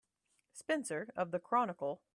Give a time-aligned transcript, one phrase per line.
[0.53, 2.01] Spencer of the Chronicle.